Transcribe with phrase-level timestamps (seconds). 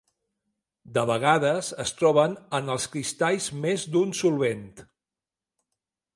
[0.95, 4.67] De vegades es troben en els cristalls més d'un solvent.